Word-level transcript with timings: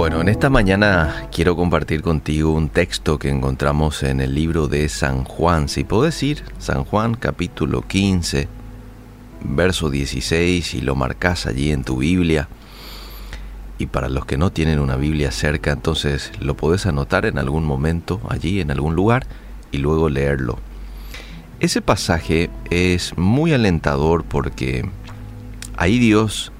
Bueno, 0.00 0.22
en 0.22 0.30
esta 0.30 0.48
mañana 0.48 1.28
quiero 1.30 1.56
compartir 1.56 2.00
contigo 2.00 2.52
un 2.54 2.70
texto 2.70 3.18
que 3.18 3.28
encontramos 3.28 4.02
en 4.02 4.22
el 4.22 4.34
libro 4.34 4.66
de 4.66 4.88
San 4.88 5.24
Juan. 5.24 5.68
Si 5.68 5.84
puedo 5.84 6.04
decir, 6.04 6.42
San 6.58 6.84
Juan 6.84 7.12
capítulo 7.12 7.82
15, 7.82 8.48
verso 9.42 9.90
16, 9.90 10.72
y 10.72 10.80
lo 10.80 10.94
marcas 10.94 11.44
allí 11.44 11.70
en 11.70 11.84
tu 11.84 11.98
Biblia. 11.98 12.48
Y 13.76 13.88
para 13.88 14.08
los 14.08 14.24
que 14.24 14.38
no 14.38 14.50
tienen 14.50 14.78
una 14.78 14.96
Biblia 14.96 15.30
cerca, 15.32 15.72
entonces 15.72 16.32
lo 16.40 16.56
podés 16.56 16.86
anotar 16.86 17.26
en 17.26 17.36
algún 17.36 17.66
momento 17.66 18.22
allí, 18.30 18.62
en 18.62 18.70
algún 18.70 18.94
lugar, 18.96 19.26
y 19.70 19.76
luego 19.76 20.08
leerlo. 20.08 20.58
Ese 21.60 21.82
pasaje 21.82 22.48
es 22.70 23.18
muy 23.18 23.52
alentador 23.52 24.24
porque 24.24 24.88
ahí 25.76 25.98
Dios 25.98 26.52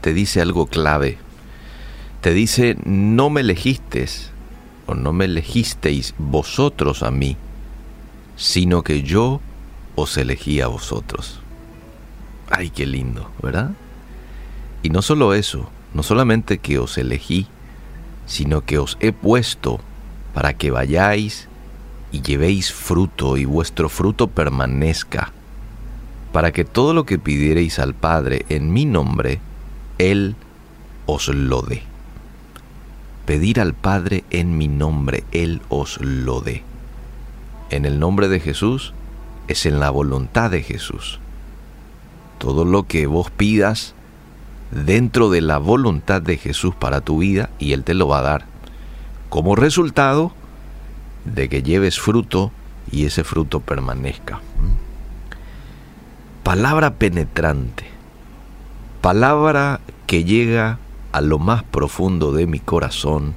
te 0.00 0.14
dice 0.14 0.40
algo 0.40 0.66
clave 0.66 1.23
te 2.24 2.32
dice, 2.32 2.78
no 2.86 3.28
me 3.28 3.42
elegisteis 3.42 4.30
o 4.86 4.94
no 4.94 5.12
me 5.12 5.26
elegisteis 5.26 6.14
vosotros 6.16 7.02
a 7.02 7.10
mí, 7.10 7.36
sino 8.34 8.82
que 8.82 9.02
yo 9.02 9.42
os 9.94 10.16
elegí 10.16 10.62
a 10.62 10.68
vosotros. 10.68 11.40
Ay, 12.48 12.70
qué 12.70 12.86
lindo, 12.86 13.30
¿verdad? 13.42 13.72
Y 14.82 14.88
no 14.88 15.02
solo 15.02 15.34
eso, 15.34 15.68
no 15.92 16.02
solamente 16.02 16.56
que 16.56 16.78
os 16.78 16.96
elegí, 16.96 17.46
sino 18.24 18.62
que 18.62 18.78
os 18.78 18.96
he 19.00 19.12
puesto 19.12 19.80
para 20.32 20.54
que 20.54 20.70
vayáis 20.70 21.46
y 22.10 22.22
llevéis 22.22 22.72
fruto 22.72 23.36
y 23.36 23.44
vuestro 23.44 23.90
fruto 23.90 24.28
permanezca, 24.28 25.30
para 26.32 26.52
que 26.52 26.64
todo 26.64 26.94
lo 26.94 27.04
que 27.04 27.18
pidiereis 27.18 27.78
al 27.78 27.92
Padre 27.92 28.46
en 28.48 28.72
mi 28.72 28.86
nombre, 28.86 29.40
Él 29.98 30.36
os 31.04 31.28
lo 31.28 31.60
dé 31.60 31.93
pedir 33.24 33.60
al 33.60 33.74
Padre 33.74 34.24
en 34.30 34.56
mi 34.58 34.68
nombre, 34.68 35.24
Él 35.32 35.62
os 35.68 36.00
lo 36.00 36.40
dé. 36.40 36.62
En 37.70 37.84
el 37.84 37.98
nombre 37.98 38.28
de 38.28 38.40
Jesús 38.40 38.92
es 39.48 39.66
en 39.66 39.80
la 39.80 39.90
voluntad 39.90 40.50
de 40.50 40.62
Jesús. 40.62 41.18
Todo 42.38 42.64
lo 42.64 42.86
que 42.86 43.06
vos 43.06 43.30
pidas 43.30 43.94
dentro 44.70 45.30
de 45.30 45.40
la 45.40 45.58
voluntad 45.58 46.20
de 46.20 46.36
Jesús 46.36 46.74
para 46.74 47.00
tu 47.00 47.18
vida 47.18 47.50
y 47.58 47.72
Él 47.72 47.84
te 47.84 47.94
lo 47.94 48.08
va 48.08 48.18
a 48.18 48.22
dar. 48.22 48.44
Como 49.28 49.56
resultado 49.56 50.32
de 51.24 51.48
que 51.48 51.62
lleves 51.62 51.98
fruto 51.98 52.52
y 52.90 53.06
ese 53.06 53.24
fruto 53.24 53.60
permanezca. 53.60 54.40
Palabra 56.42 56.94
penetrante. 56.94 57.86
Palabra 59.00 59.80
que 60.06 60.24
llega 60.24 60.78
a 61.14 61.20
lo 61.20 61.38
más 61.38 61.62
profundo 61.62 62.32
de 62.32 62.48
mi 62.48 62.58
corazón 62.58 63.36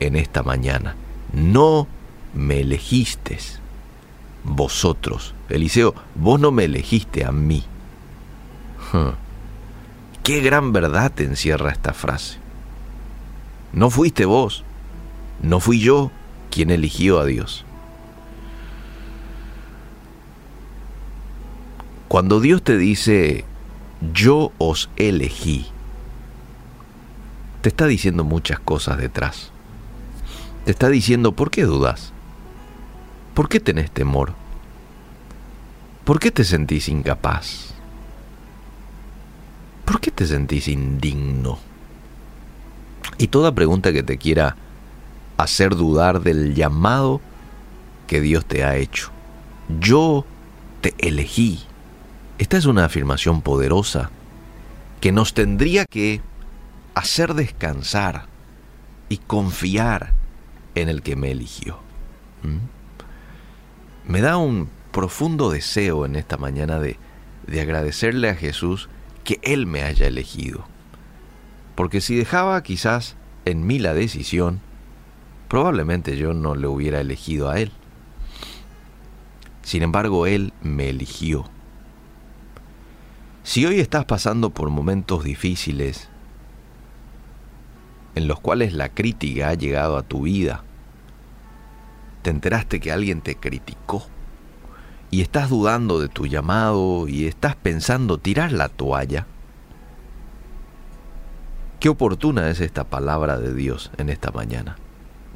en 0.00 0.16
esta 0.16 0.42
mañana. 0.42 0.96
No 1.34 1.86
me 2.32 2.60
elegiste 2.60 3.38
vosotros. 4.42 5.34
Eliseo, 5.50 5.94
vos 6.14 6.40
no 6.40 6.50
me 6.50 6.64
elegiste 6.64 7.26
a 7.26 7.30
mí. 7.30 7.62
Qué 10.22 10.40
gran 10.40 10.72
verdad 10.72 11.12
te 11.14 11.24
encierra 11.24 11.72
esta 11.72 11.92
frase. 11.92 12.38
No 13.74 13.90
fuiste 13.90 14.24
vos, 14.24 14.64
no 15.42 15.60
fui 15.60 15.80
yo 15.80 16.10
quien 16.50 16.70
eligió 16.70 17.20
a 17.20 17.26
Dios. 17.26 17.66
Cuando 22.08 22.40
Dios 22.40 22.62
te 22.62 22.78
dice, 22.78 23.44
yo 24.14 24.52
os 24.56 24.88
elegí, 24.96 25.66
te 27.64 27.70
está 27.70 27.86
diciendo 27.86 28.24
muchas 28.24 28.60
cosas 28.60 28.98
detrás. 28.98 29.50
Te 30.66 30.70
está 30.70 30.90
diciendo, 30.90 31.32
¿por 31.32 31.50
qué 31.50 31.62
dudas? 31.62 32.12
¿Por 33.32 33.48
qué 33.48 33.58
tenés 33.58 33.90
temor? 33.90 34.34
¿Por 36.04 36.20
qué 36.20 36.30
te 36.30 36.44
sentís 36.44 36.90
incapaz? 36.90 37.72
¿Por 39.86 39.98
qué 39.98 40.10
te 40.10 40.26
sentís 40.26 40.68
indigno? 40.68 41.58
Y 43.16 43.28
toda 43.28 43.54
pregunta 43.54 43.94
que 43.94 44.02
te 44.02 44.18
quiera 44.18 44.56
hacer 45.38 45.74
dudar 45.74 46.20
del 46.20 46.54
llamado 46.54 47.22
que 48.06 48.20
Dios 48.20 48.44
te 48.44 48.62
ha 48.62 48.76
hecho. 48.76 49.08
Yo 49.80 50.26
te 50.82 50.94
elegí. 50.98 51.64
Esta 52.36 52.58
es 52.58 52.66
una 52.66 52.84
afirmación 52.84 53.40
poderosa 53.40 54.10
que 55.00 55.12
nos 55.12 55.32
tendría 55.32 55.86
que 55.86 56.20
hacer 56.94 57.34
descansar 57.34 58.26
y 59.08 59.18
confiar 59.18 60.12
en 60.74 60.88
el 60.88 61.02
que 61.02 61.16
me 61.16 61.30
eligió. 61.30 61.78
¿Mm? 62.42 64.10
Me 64.10 64.20
da 64.20 64.36
un 64.36 64.68
profundo 64.92 65.50
deseo 65.50 66.06
en 66.06 66.16
esta 66.16 66.36
mañana 66.36 66.78
de, 66.78 66.98
de 67.46 67.60
agradecerle 67.60 68.28
a 68.28 68.34
Jesús 68.34 68.88
que 69.24 69.40
Él 69.42 69.66
me 69.66 69.82
haya 69.82 70.06
elegido. 70.06 70.66
Porque 71.74 72.00
si 72.00 72.14
dejaba 72.14 72.62
quizás 72.62 73.16
en 73.44 73.66
mí 73.66 73.78
la 73.78 73.94
decisión, 73.94 74.60
probablemente 75.48 76.16
yo 76.16 76.34
no 76.34 76.54
le 76.54 76.66
hubiera 76.66 77.00
elegido 77.00 77.50
a 77.50 77.58
Él. 77.58 77.72
Sin 79.62 79.82
embargo, 79.82 80.26
Él 80.26 80.52
me 80.62 80.90
eligió. 80.90 81.48
Si 83.42 83.66
hoy 83.66 83.80
estás 83.80 84.04
pasando 84.04 84.50
por 84.50 84.70
momentos 84.70 85.24
difíciles, 85.24 86.08
en 88.14 88.28
los 88.28 88.40
cuales 88.40 88.72
la 88.72 88.88
crítica 88.88 89.48
ha 89.48 89.54
llegado 89.54 89.96
a 89.96 90.02
tu 90.02 90.22
vida, 90.22 90.62
te 92.22 92.30
enteraste 92.30 92.80
que 92.80 92.90
alguien 92.90 93.20
te 93.20 93.36
criticó 93.36 94.06
y 95.10 95.20
estás 95.20 95.50
dudando 95.50 96.00
de 96.00 96.08
tu 96.08 96.26
llamado 96.26 97.06
y 97.06 97.26
estás 97.26 97.54
pensando 97.54 98.18
tirar 98.18 98.50
la 98.50 98.68
toalla, 98.68 99.26
qué 101.78 101.88
oportuna 101.88 102.50
es 102.50 102.60
esta 102.60 102.84
palabra 102.84 103.38
de 103.38 103.54
Dios 103.54 103.90
en 103.98 104.08
esta 104.08 104.30
mañana. 104.32 104.76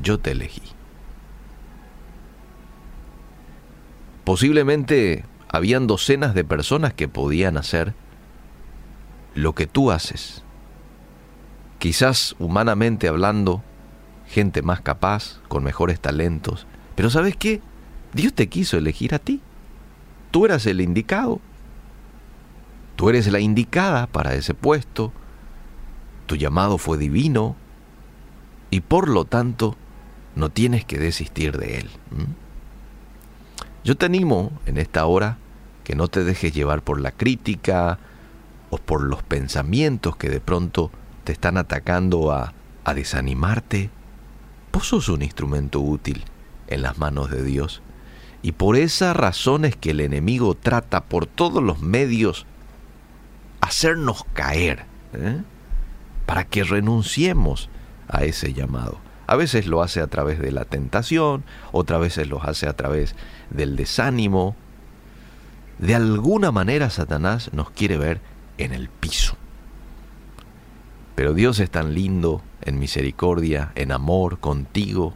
Yo 0.00 0.20
te 0.20 0.32
elegí. 0.32 0.62
Posiblemente 4.24 5.24
habían 5.48 5.86
docenas 5.86 6.34
de 6.34 6.44
personas 6.44 6.92
que 6.92 7.08
podían 7.08 7.56
hacer 7.56 7.94
lo 9.34 9.54
que 9.54 9.66
tú 9.66 9.90
haces 9.90 10.43
quizás 11.84 12.34
humanamente 12.38 13.08
hablando, 13.08 13.62
gente 14.26 14.62
más 14.62 14.80
capaz, 14.80 15.42
con 15.48 15.62
mejores 15.62 16.00
talentos. 16.00 16.66
Pero 16.94 17.10
¿sabes 17.10 17.36
qué? 17.36 17.60
Dios 18.14 18.32
te 18.32 18.48
quiso 18.48 18.78
elegir 18.78 19.14
a 19.14 19.18
ti. 19.18 19.42
Tú 20.30 20.46
eras 20.46 20.64
el 20.64 20.80
indicado. 20.80 21.42
Tú 22.96 23.10
eres 23.10 23.30
la 23.30 23.38
indicada 23.38 24.06
para 24.06 24.32
ese 24.32 24.54
puesto. 24.54 25.12
Tu 26.24 26.36
llamado 26.36 26.78
fue 26.78 26.96
divino. 26.96 27.54
Y 28.70 28.80
por 28.80 29.06
lo 29.06 29.26
tanto, 29.26 29.76
no 30.36 30.48
tienes 30.48 30.86
que 30.86 30.98
desistir 30.98 31.58
de 31.58 31.80
él. 31.80 31.90
Yo 33.84 33.94
te 33.94 34.06
animo 34.06 34.52
en 34.64 34.78
esta 34.78 35.04
hora 35.04 35.36
que 35.84 35.94
no 35.94 36.08
te 36.08 36.24
dejes 36.24 36.54
llevar 36.54 36.80
por 36.80 36.98
la 36.98 37.12
crítica 37.12 37.98
o 38.70 38.78
por 38.78 39.02
los 39.02 39.22
pensamientos 39.22 40.16
que 40.16 40.30
de 40.30 40.40
pronto 40.40 40.90
te 41.24 41.32
están 41.32 41.56
atacando 41.56 42.32
a, 42.32 42.52
a 42.84 42.94
desanimarte, 42.94 43.90
vos 44.72 44.88
sos 44.88 45.08
un 45.08 45.22
instrumento 45.22 45.80
útil 45.80 46.24
en 46.68 46.82
las 46.82 46.98
manos 46.98 47.30
de 47.30 47.42
Dios. 47.42 47.82
Y 48.42 48.52
por 48.52 48.76
esas 48.76 49.16
razones 49.16 49.74
que 49.74 49.90
el 49.90 50.00
enemigo 50.00 50.54
trata 50.54 51.04
por 51.04 51.26
todos 51.26 51.62
los 51.62 51.80
medios 51.80 52.46
hacernos 53.60 54.24
caer, 54.34 54.84
¿eh? 55.14 55.40
para 56.26 56.44
que 56.44 56.62
renunciemos 56.64 57.70
a 58.08 58.24
ese 58.24 58.52
llamado. 58.52 58.98
A 59.26 59.36
veces 59.36 59.66
lo 59.66 59.82
hace 59.82 60.00
a 60.00 60.06
través 60.06 60.38
de 60.38 60.52
la 60.52 60.66
tentación, 60.66 61.44
otras 61.72 62.00
veces 62.00 62.28
lo 62.28 62.42
hace 62.42 62.66
a 62.68 62.74
través 62.74 63.16
del 63.48 63.76
desánimo. 63.76 64.54
De 65.78 65.94
alguna 65.94 66.52
manera 66.52 66.90
Satanás 66.90 67.50
nos 67.54 67.70
quiere 67.70 67.96
ver 67.96 68.20
en 68.58 68.74
el 68.74 68.90
piso. 68.90 69.36
Pero 71.14 71.34
Dios 71.34 71.60
es 71.60 71.70
tan 71.70 71.94
lindo 71.94 72.42
en 72.62 72.78
misericordia, 72.78 73.72
en 73.74 73.92
amor 73.92 74.40
contigo, 74.40 75.14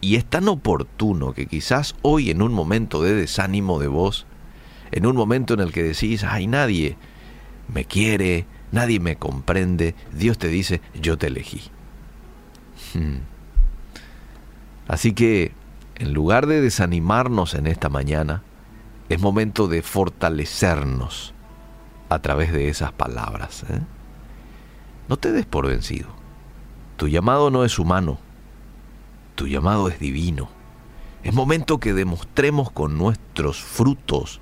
y 0.00 0.16
es 0.16 0.24
tan 0.24 0.48
oportuno 0.48 1.32
que 1.32 1.46
quizás 1.46 1.94
hoy 2.02 2.30
en 2.30 2.42
un 2.42 2.52
momento 2.52 3.02
de 3.02 3.14
desánimo 3.14 3.78
de 3.78 3.86
vos, 3.86 4.26
en 4.90 5.06
un 5.06 5.16
momento 5.16 5.54
en 5.54 5.60
el 5.60 5.72
que 5.72 5.82
decís, 5.82 6.24
ay, 6.24 6.46
nadie 6.46 6.96
me 7.72 7.84
quiere, 7.84 8.46
nadie 8.72 9.00
me 9.00 9.16
comprende, 9.16 9.94
Dios 10.12 10.38
te 10.38 10.48
dice, 10.48 10.80
yo 11.00 11.18
te 11.18 11.28
elegí. 11.28 11.62
Hmm. 12.94 13.20
Así 14.88 15.12
que, 15.12 15.52
en 15.96 16.12
lugar 16.12 16.46
de 16.46 16.60
desanimarnos 16.60 17.54
en 17.54 17.66
esta 17.66 17.88
mañana, 17.88 18.42
es 19.08 19.20
momento 19.20 19.68
de 19.68 19.82
fortalecernos 19.82 21.32
a 22.08 22.18
través 22.18 22.52
de 22.52 22.68
esas 22.68 22.92
palabras. 22.92 23.64
¿eh? 23.70 23.80
No 25.08 25.16
te 25.16 25.32
des 25.32 25.46
por 25.46 25.66
vencido. 25.66 26.08
Tu 26.96 27.08
llamado 27.08 27.50
no 27.50 27.64
es 27.64 27.78
humano, 27.78 28.18
tu 29.34 29.46
llamado 29.46 29.88
es 29.88 29.98
divino. 29.98 30.48
Es 31.22 31.32
momento 31.32 31.78
que 31.78 31.94
demostremos 31.94 32.70
con 32.70 32.98
nuestros 32.98 33.62
frutos 33.62 34.40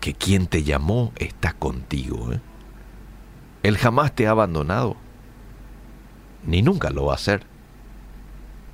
que 0.00 0.14
quien 0.14 0.46
te 0.46 0.62
llamó 0.62 1.12
está 1.16 1.52
contigo. 1.52 2.32
¿eh? 2.32 2.40
Él 3.62 3.78
jamás 3.78 4.14
te 4.14 4.26
ha 4.26 4.30
abandonado, 4.30 4.96
ni 6.46 6.62
nunca 6.62 6.90
lo 6.90 7.06
va 7.06 7.12
a 7.12 7.16
hacer. 7.16 7.46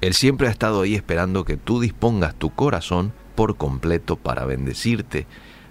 Él 0.00 0.14
siempre 0.14 0.48
ha 0.48 0.50
estado 0.50 0.82
ahí 0.82 0.94
esperando 0.94 1.44
que 1.44 1.56
tú 1.56 1.80
dispongas 1.80 2.34
tu 2.34 2.50
corazón 2.50 3.12
por 3.34 3.56
completo 3.56 4.16
para 4.16 4.44
bendecirte, 4.44 5.26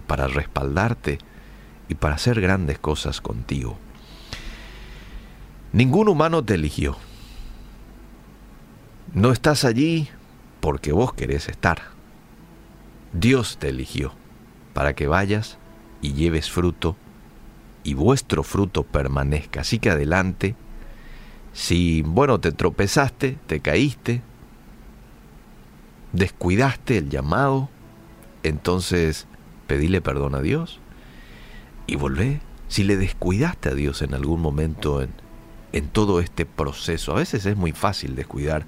para 0.07 0.27
respaldarte 0.27 1.19
y 1.89 1.95
para 1.95 2.15
hacer 2.15 2.39
grandes 2.39 2.79
cosas 2.79 3.21
contigo. 3.21 3.77
Ningún 5.73 6.09
humano 6.09 6.43
te 6.43 6.55
eligió. 6.55 6.97
No 9.13 9.31
estás 9.31 9.63
allí 9.63 10.09
porque 10.59 10.91
vos 10.91 11.13
querés 11.13 11.47
estar. 11.47 11.81
Dios 13.13 13.57
te 13.57 13.69
eligió 13.69 14.13
para 14.73 14.93
que 14.95 15.07
vayas 15.07 15.57
y 16.01 16.13
lleves 16.13 16.49
fruto 16.49 16.95
y 17.83 17.93
vuestro 17.93 18.43
fruto 18.43 18.83
permanezca. 18.83 19.61
Así 19.61 19.79
que 19.79 19.89
adelante, 19.89 20.55
si, 21.53 22.01
bueno, 22.01 22.39
te 22.39 22.51
tropezaste, 22.51 23.37
te 23.47 23.59
caíste, 23.59 24.21
descuidaste 26.13 26.97
el 26.97 27.09
llamado, 27.09 27.69
entonces 28.43 29.27
pedile 29.67 30.01
perdón 30.01 30.35
a 30.35 30.41
Dios 30.41 30.79
y 31.87 31.95
volvé. 31.95 32.41
Si 32.67 32.83
le 32.83 32.95
descuidaste 32.95 33.69
a 33.69 33.73
Dios 33.73 34.01
en 34.01 34.13
algún 34.13 34.41
momento 34.41 35.01
en, 35.01 35.09
en 35.73 35.87
todo 35.87 36.19
este 36.19 36.45
proceso, 36.45 37.13
a 37.13 37.19
veces 37.19 37.45
es 37.45 37.55
muy 37.55 37.71
fácil 37.71 38.15
descuidar 38.15 38.65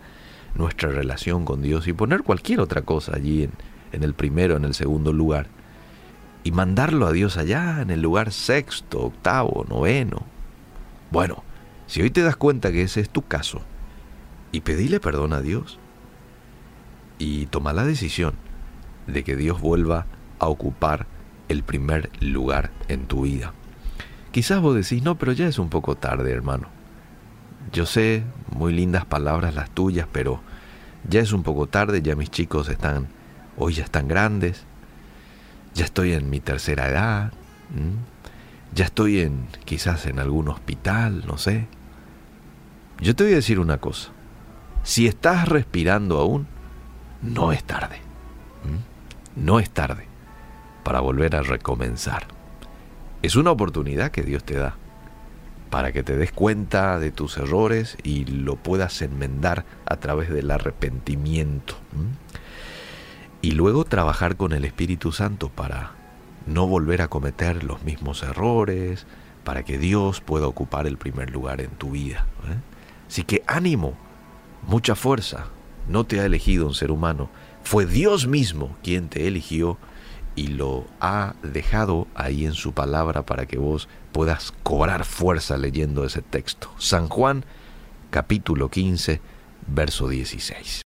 nuestra 0.55 0.89
relación 0.89 1.45
con 1.45 1.61
Dios 1.61 1.87
y 1.87 1.93
poner 1.93 2.23
cualquier 2.23 2.59
otra 2.59 2.83
cosa 2.83 3.13
allí 3.15 3.49
en, 3.91 4.03
el 4.03 4.13
primero, 4.13 4.55
en 4.55 4.65
el 4.65 4.73
segundo 4.73 5.11
lugar 5.13 5.47
y 6.43 6.51
mandarlo 6.51 7.07
a 7.07 7.11
Dios 7.11 7.37
allá 7.37 7.81
en 7.81 7.89
el 7.89 8.01
lugar 8.01 8.31
sexto, 8.31 9.01
octavo, 9.01 9.65
noveno. 9.69 10.23
Bueno, 11.11 11.43
si 11.87 12.01
hoy 12.01 12.09
te 12.09 12.21
das 12.21 12.35
cuenta 12.35 12.71
que 12.71 12.83
ese 12.83 13.01
es 13.01 13.09
tu 13.09 13.21
caso, 13.21 13.61
y 14.51 14.61
pedile 14.61 14.99
perdón 14.99 15.33
a 15.33 15.41
Dios, 15.41 15.79
y 17.17 17.45
toma 17.47 17.73
la 17.73 17.85
decisión 17.85 18.33
de 19.07 19.23
que 19.23 19.35
Dios 19.35 19.61
vuelva 19.61 20.05
a 20.39 20.47
ocupar 20.47 21.07
el 21.47 21.63
primer 21.63 22.09
lugar 22.21 22.71
en 22.87 23.05
tu 23.05 23.21
vida. 23.21 23.53
Quizás 24.31 24.61
vos 24.61 24.75
decís, 24.75 25.03
no, 25.03 25.17
pero 25.17 25.31
ya 25.31 25.47
es 25.47 25.59
un 25.59 25.69
poco 25.69 25.95
tarde, 25.95 26.31
hermano. 26.31 26.67
Yo 27.73 27.87
sé, 27.87 28.23
muy 28.55 28.71
lindas 28.71 29.03
palabras 29.03 29.55
las 29.55 29.71
tuyas, 29.71 30.07
pero 30.11 30.41
ya 31.09 31.21
es 31.21 31.33
un 31.33 31.41
poco 31.41 31.65
tarde, 31.67 32.03
ya 32.03 32.15
mis 32.15 32.29
chicos 32.29 32.69
están, 32.69 33.07
hoy 33.57 33.73
ya 33.73 33.83
están 33.83 34.07
grandes, 34.07 34.63
ya 35.73 35.83
estoy 35.83 36.13
en 36.13 36.29
mi 36.29 36.39
tercera 36.39 36.87
edad, 36.87 37.33
ya 38.75 38.85
estoy 38.85 39.21
en 39.21 39.47
quizás 39.65 40.05
en 40.05 40.19
algún 40.19 40.49
hospital, 40.49 41.25
no 41.25 41.39
sé. 41.39 41.67
Yo 43.01 43.15
te 43.15 43.23
voy 43.23 43.33
a 43.33 43.37
decir 43.37 43.59
una 43.59 43.79
cosa, 43.79 44.11
si 44.83 45.07
estás 45.07 45.47
respirando 45.49 46.19
aún, 46.19 46.45
no 47.23 47.51
es 47.51 47.63
tarde, 47.63 47.97
no 49.35 49.59
es 49.59 49.71
tarde 49.71 50.05
para 50.83 50.99
volver 50.99 51.35
a 51.35 51.41
recomenzar. 51.41 52.27
Es 53.23 53.35
una 53.35 53.49
oportunidad 53.49 54.11
que 54.11 54.21
Dios 54.21 54.43
te 54.43 54.55
da 54.55 54.75
para 55.73 55.91
que 55.91 56.03
te 56.03 56.15
des 56.15 56.31
cuenta 56.31 56.99
de 56.99 57.11
tus 57.11 57.35
errores 57.39 57.97
y 58.03 58.25
lo 58.25 58.57
puedas 58.57 59.01
enmendar 59.01 59.65
a 59.87 59.95
través 59.95 60.29
del 60.29 60.51
arrepentimiento 60.51 61.73
y 63.41 63.53
luego 63.53 63.83
trabajar 63.83 64.35
con 64.35 64.51
el 64.51 64.65
Espíritu 64.65 65.11
Santo 65.11 65.49
para 65.49 65.93
no 66.45 66.67
volver 66.67 67.01
a 67.01 67.07
cometer 67.07 67.63
los 67.63 67.81
mismos 67.81 68.21
errores, 68.21 69.07
para 69.43 69.63
que 69.63 69.79
Dios 69.79 70.21
pueda 70.21 70.45
ocupar 70.45 70.85
el 70.85 70.99
primer 70.99 71.31
lugar 71.31 71.59
en 71.59 71.71
tu 71.71 71.89
vida. 71.89 72.27
¿eh? 72.43 72.59
Así 73.07 73.23
que 73.23 73.41
ánimo, 73.47 73.95
mucha 74.67 74.93
fuerza. 74.93 75.47
No 75.87 76.03
te 76.03 76.19
ha 76.19 76.25
elegido 76.25 76.67
un 76.67 76.75
ser 76.75 76.91
humano, 76.91 77.31
fue 77.63 77.87
Dios 77.87 78.27
mismo 78.27 78.77
quien 78.83 79.09
te 79.09 79.27
eligió 79.27 79.79
y 80.35 80.49
lo 80.49 80.85
ha 80.99 81.33
dejado 81.41 82.07
ahí 82.13 82.45
en 82.45 82.53
su 82.53 82.73
palabra 82.73 83.25
para 83.25 83.47
que 83.47 83.57
vos 83.57 83.89
puedas 84.13 84.53
cobrar 84.63 85.03
fuerza 85.03 85.57
leyendo 85.57 86.05
ese 86.05 86.21
texto. 86.21 86.71
San 86.77 87.09
Juan 87.09 87.43
capítulo 88.11 88.69
15, 88.69 89.19
verso 89.67 90.07
16. 90.07 90.81